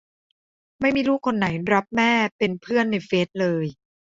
[0.79, 3.65] ไม่มีลูกคนไหนรับแม่เป็นเพื่อนในเฟซเลย